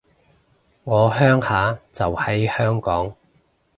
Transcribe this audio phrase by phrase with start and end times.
[0.83, 3.15] 我鄉下就喺香港